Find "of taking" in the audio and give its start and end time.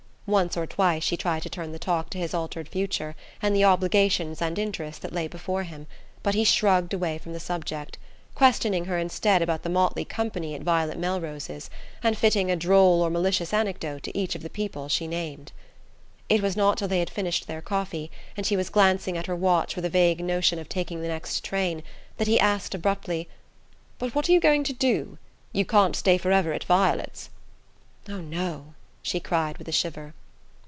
20.59-21.01